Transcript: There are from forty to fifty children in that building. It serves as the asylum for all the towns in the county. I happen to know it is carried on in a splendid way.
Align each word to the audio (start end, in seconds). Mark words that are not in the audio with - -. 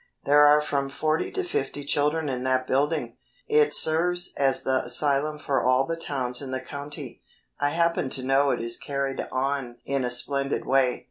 There 0.23 0.47
are 0.47 0.63
from 0.63 0.89
forty 0.89 1.29
to 1.29 1.43
fifty 1.43 1.85
children 1.85 2.27
in 2.27 2.41
that 2.45 2.65
building. 2.65 3.17
It 3.47 3.71
serves 3.71 4.33
as 4.35 4.63
the 4.63 4.83
asylum 4.83 5.37
for 5.37 5.63
all 5.63 5.85
the 5.85 5.95
towns 5.95 6.41
in 6.41 6.49
the 6.49 6.59
county. 6.59 7.21
I 7.59 7.69
happen 7.69 8.09
to 8.09 8.23
know 8.23 8.49
it 8.49 8.61
is 8.61 8.77
carried 8.79 9.21
on 9.31 9.77
in 9.85 10.03
a 10.03 10.09
splendid 10.09 10.65
way. 10.65 10.99